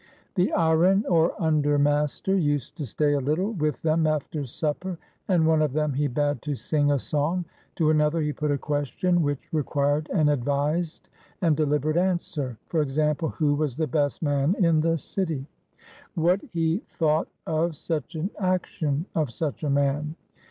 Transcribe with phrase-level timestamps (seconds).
[0.33, 5.45] The Iren, or under master, used to stay a little with them after supper, and
[5.45, 9.21] one of them he bade to sing a song, to another he put a question
[9.21, 11.09] which required an advised
[11.43, 13.29] and deliberate answer; for example.
[13.29, 15.45] Who was the best man in the city?
[16.15, 20.15] What he thought of such an action of such a man?